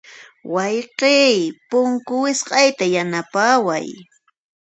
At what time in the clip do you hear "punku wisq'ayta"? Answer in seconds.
1.69-2.85